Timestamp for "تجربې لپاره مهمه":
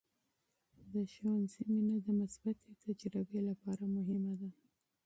2.85-4.33